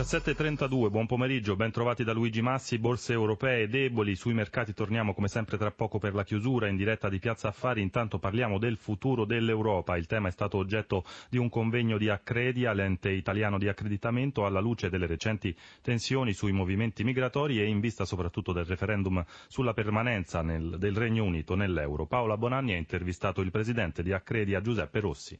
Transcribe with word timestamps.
17.32, 0.00 0.88
buon 0.88 1.04
pomeriggio, 1.04 1.56
ben 1.56 1.70
trovati 1.70 2.04
da 2.04 2.14
Luigi 2.14 2.40
Massi, 2.40 2.78
borse 2.78 3.12
europee 3.12 3.68
deboli, 3.68 4.16
sui 4.16 4.32
mercati 4.32 4.72
torniamo 4.72 5.12
come 5.12 5.28
sempre 5.28 5.58
tra 5.58 5.70
poco 5.72 5.98
per 5.98 6.14
la 6.14 6.24
chiusura 6.24 6.68
in 6.68 6.76
diretta 6.76 7.10
di 7.10 7.18
Piazza 7.18 7.48
Affari, 7.48 7.82
intanto 7.82 8.18
parliamo 8.18 8.58
del 8.58 8.78
futuro 8.78 9.26
dell'Europa, 9.26 9.98
il 9.98 10.06
tema 10.06 10.28
è 10.28 10.30
stato 10.30 10.56
oggetto 10.56 11.04
di 11.28 11.36
un 11.36 11.50
convegno 11.50 11.98
di 11.98 12.08
Accredia, 12.08 12.72
l'ente 12.72 13.10
italiano 13.10 13.58
di 13.58 13.68
accreditamento, 13.68 14.46
alla 14.46 14.60
luce 14.60 14.88
delle 14.88 15.06
recenti 15.06 15.54
tensioni 15.82 16.32
sui 16.32 16.52
movimenti 16.52 17.04
migratori 17.04 17.60
e 17.60 17.66
in 17.66 17.80
vista 17.80 18.06
soprattutto 18.06 18.54
del 18.54 18.64
referendum 18.64 19.22
sulla 19.48 19.74
permanenza 19.74 20.40
nel, 20.40 20.78
del 20.78 20.96
Regno 20.96 21.24
Unito 21.24 21.54
nell'euro. 21.54 22.06
Paola 22.06 22.38
Bonanni 22.38 22.72
ha 22.72 22.78
intervistato 22.78 23.42
il 23.42 23.50
presidente 23.50 24.02
di 24.02 24.14
Accredia 24.14 24.62
Giuseppe 24.62 25.00
Rossi 25.00 25.38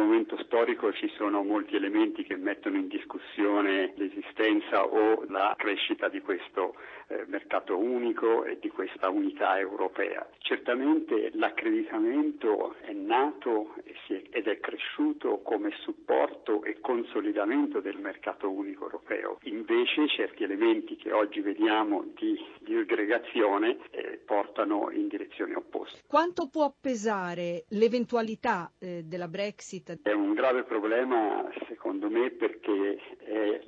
momento 0.00 0.36
storico 0.44 0.92
ci 0.92 1.08
sono 1.16 1.42
molti 1.42 1.76
elementi 1.76 2.24
che 2.24 2.36
mettono 2.36 2.76
in 2.76 2.88
discussione 2.88 3.92
l'esistenza 3.96 4.84
o 4.84 5.24
la 5.28 5.54
crescita 5.56 6.08
di 6.08 6.20
questo 6.20 6.74
eh, 7.08 7.24
mercato 7.26 7.76
unico 7.76 8.44
e 8.44 8.58
di 8.60 8.68
questa 8.68 9.08
unità 9.08 9.58
europea. 9.58 10.26
Certamente 10.38 11.30
l'accreditamento 11.34 12.74
è 12.80 12.92
nato 12.92 13.74
ed 14.06 14.46
è 14.46 14.60
cresciuto 14.60 15.40
come 15.42 15.70
supporto 15.80 16.62
e 16.64 16.80
consolidamento 16.80 17.80
del 17.80 17.98
mercato 17.98 18.50
unico 18.50 18.84
europeo. 18.84 19.38
Invece 19.42 20.08
certi 20.08 20.44
elementi 20.44 20.96
che 20.96 21.12
oggi 21.12 21.40
vediamo 21.40 22.04
di 22.14 22.38
disgregazione 22.60 23.78
eh, 23.90 24.20
portano 24.24 24.90
in 24.90 25.08
direzione 25.08 25.54
opposta. 25.54 25.89
Quanto 26.10 26.48
può 26.48 26.74
pesare 26.80 27.66
l'eventualità 27.68 28.72
eh, 28.80 29.04
della 29.04 29.28
Brexit? 29.28 30.00
È 30.02 30.10
un 30.10 30.34
grave 30.34 30.64
problema 30.64 31.48
secondo 31.68 32.10
me 32.10 32.30
perché 32.30 32.98
è 33.18 33.60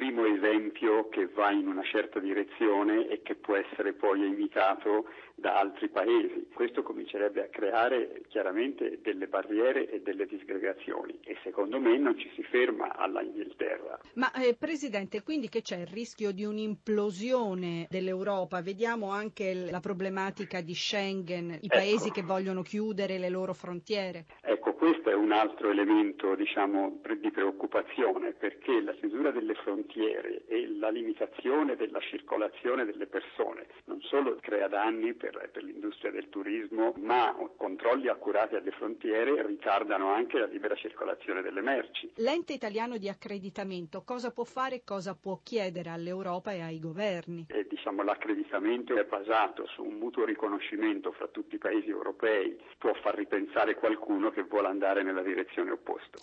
primo 0.00 0.24
esempio 0.24 1.10
che 1.10 1.26
va 1.26 1.50
in 1.50 1.68
una 1.68 1.82
certa 1.82 2.20
direzione 2.20 3.06
e 3.08 3.20
che 3.20 3.34
può 3.34 3.54
essere 3.54 3.92
poi 3.92 4.26
imitato 4.26 5.04
da 5.34 5.58
altri 5.58 5.90
paesi. 5.90 6.48
Questo 6.54 6.82
comincerebbe 6.82 7.44
a 7.44 7.48
creare 7.48 8.22
chiaramente 8.28 9.00
delle 9.02 9.26
barriere 9.26 9.90
e 9.90 10.00
delle 10.00 10.24
disgregazioni 10.24 11.18
e 11.22 11.36
secondo 11.42 11.78
me 11.78 11.98
non 11.98 12.18
ci 12.18 12.30
si 12.34 12.42
ferma 12.42 12.96
alla 12.96 13.20
Inghilterra. 13.20 13.98
Ma 14.14 14.32
eh, 14.32 14.54
Presidente, 14.58 15.22
quindi 15.22 15.50
che 15.50 15.60
c'è 15.60 15.76
il 15.76 15.86
rischio 15.86 16.32
di 16.32 16.44
un'implosione 16.44 17.86
dell'Europa? 17.90 18.62
Vediamo 18.62 19.10
anche 19.10 19.66
la 19.70 19.80
problematica 19.80 20.62
di 20.62 20.74
Schengen, 20.74 21.50
i 21.50 21.54
ecco. 21.66 21.76
paesi 21.76 22.10
che 22.10 22.22
vogliono 22.22 22.62
chiudere 22.62 23.18
le 23.18 23.28
loro 23.28 23.52
frontiere. 23.52 24.24
Ecco, 24.40 24.59
questo 24.74 25.10
è 25.10 25.14
un 25.14 25.32
altro 25.32 25.70
elemento 25.70 26.34
diciamo, 26.34 27.00
di 27.18 27.30
preoccupazione 27.30 28.32
perché 28.32 28.80
la 28.82 28.92
chiusura 28.92 29.30
delle 29.30 29.54
frontiere 29.54 30.44
e 30.46 30.68
la 30.78 30.90
limitazione 30.90 31.76
della 31.76 32.00
circolazione 32.00 32.84
delle 32.84 33.06
persone 33.06 33.66
non 33.86 34.00
solo 34.02 34.36
crea 34.40 34.68
danni 34.68 35.14
per 35.14 35.30
per, 35.30 35.50
per 35.50 35.62
l'industria 35.62 36.10
del 36.10 36.28
turismo, 36.28 36.92
ma 36.98 37.34
controlli 37.56 38.08
accurati 38.08 38.56
alle 38.56 38.72
frontiere 38.72 39.46
ritardano 39.46 40.08
anche 40.12 40.38
la 40.38 40.46
libera 40.46 40.74
circolazione 40.74 41.42
delle 41.42 41.60
merci. 41.60 42.10
L'ente 42.16 42.52
italiano 42.52 42.96
di 42.96 43.08
accreditamento 43.08 44.02
cosa 44.04 44.32
può 44.32 44.44
fare 44.44 44.76
e 44.76 44.82
cosa 44.84 45.14
può 45.14 45.40
chiedere 45.42 45.90
all'Europa 45.90 46.52
e 46.52 46.60
ai 46.60 46.80
governi? 46.80 47.46
E, 47.48 47.66
diciamo, 47.68 48.02
l'accreditamento 48.02 48.96
è 48.96 49.04
basato 49.04 49.66
su 49.66 49.82
un 49.82 49.94
mutuo 49.94 50.24
riconoscimento 50.24 51.12
fra 51.12 51.28
tutti 51.28 51.54
i 51.54 51.58
paesi 51.58 51.88
europei, 51.88 52.58
può 52.78 52.92
far 52.94 53.14
ripensare 53.14 53.74
qualcuno 53.74 54.30
che 54.30 54.42
vuole 54.42 54.59
andare 54.68 55.02
nella 55.02 55.22
direzione 55.22 55.70
opposta. 55.70 56.18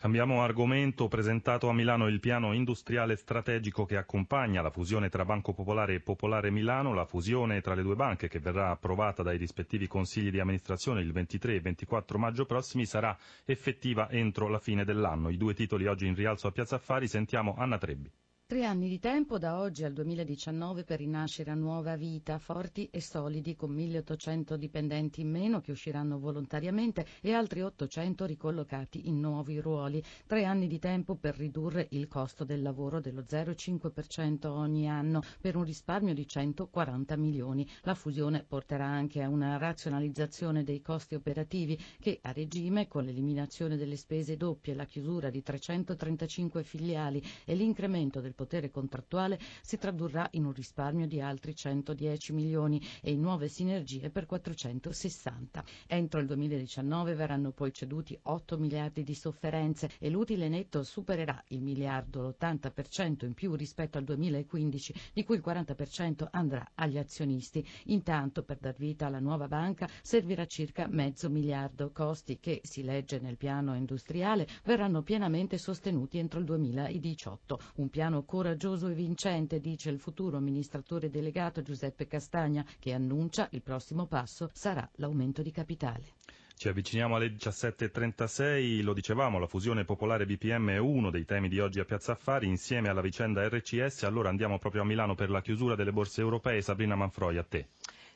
Cambiamo 0.00 0.44
argomento, 0.44 1.08
presentato 1.08 1.68
a 1.68 1.72
Milano 1.72 2.06
il 2.06 2.20
piano 2.20 2.52
industriale 2.52 3.16
strategico 3.16 3.84
che 3.84 3.96
accompagna 3.96 4.62
la 4.62 4.70
fusione 4.70 5.08
tra 5.08 5.24
Banco 5.24 5.52
Popolare 5.52 5.94
e 5.94 6.00
Popolare 6.00 6.50
Milano, 6.50 6.94
la 6.94 7.04
fusione 7.04 7.60
tra 7.60 7.74
le 7.74 7.82
due 7.82 7.96
banche 7.96 8.28
che 8.28 8.38
verrà 8.38 8.70
approvata 8.70 9.24
dai 9.24 9.38
rispettivi 9.38 9.88
consigli 9.88 10.30
di 10.30 10.38
amministrazione 10.38 11.00
il 11.00 11.10
23 11.10 11.56
e 11.56 11.60
24 11.60 12.16
maggio 12.16 12.46
prossimi 12.46 12.86
sarà 12.86 13.16
effettiva 13.44 14.08
entro 14.08 14.46
la 14.46 14.60
fine 14.60 14.84
dell'anno. 14.84 15.30
I 15.30 15.36
due 15.36 15.54
titoli 15.54 15.86
oggi 15.86 16.06
in 16.06 16.14
rialzo 16.14 16.46
a 16.46 16.52
Piazza 16.52 16.76
Affari, 16.76 17.08
sentiamo 17.08 17.56
Anna 17.58 17.76
Trebbi. 17.76 18.08
Tre 18.50 18.64
anni 18.64 18.88
di 18.88 18.98
tempo 18.98 19.36
da 19.36 19.58
oggi 19.58 19.84
al 19.84 19.92
2019 19.92 20.82
per 20.82 21.00
rinascere 21.00 21.50
a 21.50 21.54
nuova 21.54 21.96
vita, 21.96 22.38
forti 22.38 22.88
e 22.90 23.02
solidi, 23.02 23.54
con 23.54 23.70
1800 23.72 24.56
dipendenti 24.56 25.20
in 25.20 25.30
meno 25.30 25.60
che 25.60 25.72
usciranno 25.72 26.18
volontariamente 26.18 27.04
e 27.20 27.34
altri 27.34 27.60
800 27.60 28.24
ricollocati 28.24 29.06
in 29.06 29.20
nuovi 29.20 29.60
ruoli. 29.60 30.02
Tre 30.26 30.46
anni 30.46 30.66
di 30.66 30.78
tempo 30.78 31.16
per 31.16 31.36
ridurre 31.36 31.88
il 31.90 32.08
costo 32.08 32.44
del 32.44 32.62
lavoro 32.62 33.00
dello 33.00 33.20
0,5% 33.20 34.46
ogni 34.46 34.88
anno 34.88 35.20
per 35.42 35.54
un 35.54 35.64
risparmio 35.64 36.14
di 36.14 36.26
140 36.26 37.16
milioni. 37.16 37.68
La 37.82 37.94
fusione 37.94 38.46
porterà 38.48 38.86
anche 38.86 39.22
a 39.22 39.28
una 39.28 39.58
razionalizzazione 39.58 40.64
dei 40.64 40.80
costi 40.80 41.14
operativi 41.14 41.78
che 42.00 42.18
a 42.22 42.32
regime, 42.32 42.88
con 42.88 43.04
l'eliminazione 43.04 43.76
delle 43.76 43.96
spese 43.96 44.38
doppie, 44.38 44.72
la 44.72 44.86
chiusura 44.86 45.28
di 45.28 45.42
335 45.42 46.62
filiali 46.62 47.22
e 47.44 47.54
l'incremento 47.54 48.22
del 48.22 48.36
potere 48.38 48.70
contrattuale 48.70 49.36
si 49.62 49.78
tradurrà 49.78 50.28
in 50.32 50.44
un 50.44 50.52
risparmio 50.52 51.08
di 51.08 51.20
altri 51.20 51.56
110 51.56 52.32
milioni 52.32 52.80
e 53.02 53.10
in 53.10 53.20
nuove 53.20 53.48
sinergie 53.48 54.10
per 54.10 54.26
460. 54.26 55.64
Entro 55.88 56.20
il 56.20 56.26
2019 56.26 57.14
verranno 57.14 57.50
poi 57.50 57.72
ceduti 57.72 58.16
8 58.22 58.56
miliardi 58.58 59.02
di 59.02 59.14
sofferenze 59.14 59.90
e 59.98 60.08
l'utile 60.08 60.48
netto 60.48 60.84
supererà 60.84 61.42
il 61.48 61.62
miliardo, 61.62 62.28
l'80% 62.28 63.24
in 63.24 63.34
più 63.34 63.56
rispetto 63.56 63.98
al 63.98 64.04
2015, 64.04 64.94
di 65.14 65.24
cui 65.24 65.34
il 65.34 65.42
40% 65.44 66.28
andrà 66.30 66.64
agli 66.76 66.96
azionisti. 66.98 67.66
Intanto, 67.86 68.44
per 68.44 68.58
dar 68.58 68.76
vita 68.76 69.06
alla 69.06 69.18
nuova 69.18 69.48
banca 69.48 69.88
servirà 70.00 70.46
circa 70.46 70.86
mezzo 70.88 71.28
miliardo, 71.28 71.90
costi 71.90 72.38
che, 72.38 72.60
si 72.62 72.84
legge 72.84 73.18
nel 73.18 73.36
piano 73.36 73.74
industriale, 73.74 74.46
verranno 74.62 75.02
pienamente 75.02 75.58
sostenuti 75.58 76.18
entro 76.18 76.38
il 76.38 76.44
2018. 76.44 77.58
Un 77.76 77.88
piano 77.88 78.22
coraggioso 78.28 78.88
e 78.88 78.92
vincente, 78.92 79.58
dice 79.58 79.88
il 79.88 79.98
futuro 79.98 80.36
amministratore 80.36 81.08
delegato 81.08 81.62
Giuseppe 81.62 82.06
Castagna, 82.06 82.62
che 82.78 82.92
annuncia 82.92 83.48
il 83.52 83.62
prossimo 83.62 84.04
passo 84.04 84.50
sarà 84.52 84.86
l'aumento 84.96 85.40
di 85.40 85.50
capitale. 85.50 86.12
Ci 86.54 86.68
avviciniamo 86.68 87.16
alle 87.16 87.28
17.36, 87.32 88.82
lo 88.82 88.92
dicevamo, 88.92 89.38
la 89.38 89.46
fusione 89.46 89.84
popolare 89.86 90.26
BPM 90.26 90.70
è 90.70 90.76
uno 90.76 91.08
dei 91.10 91.24
temi 91.24 91.48
di 91.48 91.58
oggi 91.58 91.80
a 91.80 91.84
Piazza 91.86 92.12
Affari, 92.12 92.48
insieme 92.48 92.90
alla 92.90 93.00
vicenda 93.00 93.48
RCS, 93.48 94.02
allora 94.02 94.28
andiamo 94.28 94.58
proprio 94.58 94.82
a 94.82 94.84
Milano 94.84 95.14
per 95.14 95.30
la 95.30 95.40
chiusura 95.40 95.74
delle 95.74 95.92
borse 95.92 96.20
europee. 96.20 96.60
Sabrina 96.60 96.96
Manfroi, 96.96 97.38
a 97.38 97.44
te. 97.44 97.68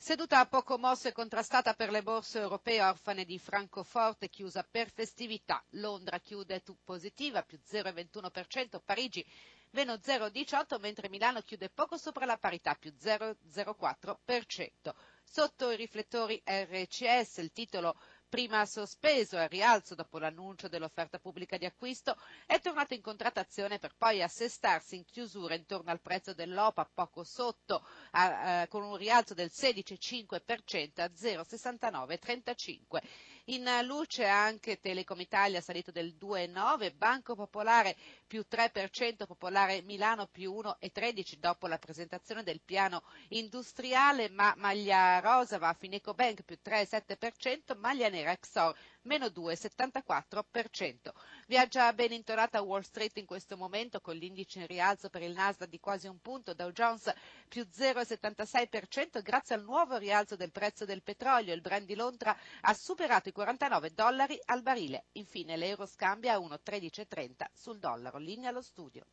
Seduta 0.00 0.46
poco 0.46 0.78
mosse 0.78 1.08
e 1.08 1.12
contrastata 1.12 1.74
per 1.74 1.90
le 1.90 2.02
borse 2.04 2.38
europee 2.38 2.80
orfane 2.80 3.24
di 3.24 3.36
Francoforte, 3.36 4.28
chiusa 4.30 4.62
per 4.62 4.92
festività. 4.92 5.60
Londra 5.70 6.20
chiude 6.20 6.62
positiva, 6.84 7.42
più 7.42 7.58
0,21%, 7.68 8.80
Parigi 8.84 9.26
meno 9.70 9.94
0,18, 9.94 10.78
mentre 10.80 11.08
Milano 11.08 11.40
chiude 11.42 11.68
poco 11.68 11.96
sopra 11.96 12.24
la 12.26 12.38
parità, 12.38 12.76
più 12.76 12.94
0,04%. 12.96 14.94
Sotto 15.30 15.70
i 15.70 15.76
riflettori 15.76 16.42
RCS, 16.44 17.36
il 17.36 17.52
titolo 17.52 17.94
prima 18.28 18.64
sospeso 18.66 19.36
al 19.36 19.48
rialzo 19.48 19.94
dopo 19.94 20.18
l'annuncio 20.18 20.68
dell'offerta 20.68 21.18
pubblica 21.18 21.56
di 21.58 21.66
acquisto, 21.66 22.16
è 22.46 22.58
tornato 22.60 22.94
in 22.94 23.02
contrattazione 23.02 23.78
per 23.78 23.94
poi 23.96 24.22
assestarsi 24.22 24.96
in 24.96 25.04
chiusura 25.04 25.54
intorno 25.54 25.90
al 25.90 26.00
prezzo 26.00 26.32
dell'OPA 26.32 26.90
poco 26.92 27.24
sotto, 27.24 27.86
a, 28.12 28.60
a, 28.62 28.68
con 28.68 28.82
un 28.82 28.96
rialzo 28.96 29.34
del 29.34 29.50
16,5% 29.52 31.00
a 31.02 31.10
0,6935. 31.14 33.02
In 33.50 33.64
luce 33.84 34.26
anche 34.26 34.78
Telecom 34.78 35.18
Italia 35.20 35.62
salito 35.62 35.90
del 35.90 36.14
2,9, 36.20 36.94
Banco 36.94 37.34
Popolare 37.34 37.96
più 38.26 38.44
3%, 38.46 39.24
Popolare 39.26 39.80
Milano 39.80 40.26
più 40.26 40.52
1,13 40.52 41.36
dopo 41.38 41.66
la 41.66 41.78
presentazione 41.78 42.42
del 42.42 42.60
piano 42.62 43.02
industriale, 43.28 44.28
ma 44.28 44.52
Maglia 44.58 45.18
Rosa 45.20 45.56
va 45.56 45.68
a 45.68 45.72
Fineco 45.72 46.12
Bank 46.12 46.42
più 46.42 46.58
3,7%, 46.62 47.78
Maglia 47.78 48.10
Nera 48.10 48.32
Exor 48.32 48.76
meno 49.08 49.26
2,74%. 49.26 51.12
Viaggia 51.46 51.92
ben 51.94 52.12
intonata 52.12 52.60
Wall 52.60 52.82
Street 52.82 53.16
in 53.16 53.24
questo 53.24 53.56
momento 53.56 54.00
con 54.00 54.14
l'indice 54.14 54.60
in 54.60 54.66
rialzo 54.66 55.08
per 55.08 55.22
il 55.22 55.32
Nasdaq 55.32 55.68
di 55.68 55.80
quasi 55.80 56.06
un 56.06 56.20
punto, 56.20 56.52
Dow 56.52 56.70
Jones 56.70 57.10
più 57.48 57.62
0,76% 57.62 59.22
grazie 59.22 59.54
al 59.54 59.64
nuovo 59.64 59.96
rialzo 59.96 60.36
del 60.36 60.52
prezzo 60.52 60.84
del 60.84 61.02
petrolio. 61.02 61.54
Il 61.54 61.62
brand 61.62 61.86
di 61.86 61.94
Londra 61.94 62.36
ha 62.60 62.74
superato 62.74 63.30
i 63.30 63.32
49 63.38 63.92
dollari 63.94 64.36
al 64.46 64.62
barile. 64.62 65.04
Infine 65.12 65.56
l'euro 65.56 65.86
scambia 65.86 66.34
a 66.34 66.38
1,1330 66.38 67.44
sul 67.52 67.78
dollaro. 67.78 68.18
Linea 68.18 68.48
allo 68.48 68.62
studio. 68.62 69.04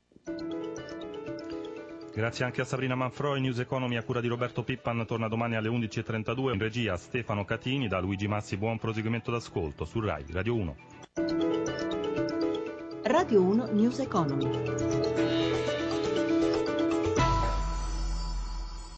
Grazie 2.12 2.46
anche 2.46 2.62
a 2.62 2.66
Sabrina 2.66 2.96
Manfroi, 2.96 3.40
News 3.40 3.60
Economy 3.60 3.98
a 3.98 4.04
cura 4.04 4.22
di 4.22 4.28
Roberto 4.28 4.64
Pippan 4.64 5.06
torna 5.06 5.28
domani 5.28 5.56
alle 5.56 5.70
11.32 5.70 6.54
in 6.54 6.60
regia 6.60 6.98
Stefano 6.98 7.46
Catini 7.46 7.88
da 7.88 8.00
Luigi 8.00 8.28
Massi, 8.28 8.58
buon 8.58 8.80
proseguimento 8.80 9.30
d'ascolto 9.30 9.86
su 9.86 10.00
RAI 10.00 10.26
Radio 10.32 10.56
1. 10.56 10.76
Radio 13.04 13.42
1 13.42 13.66
News 13.74 14.00
Economy. 14.00 15.45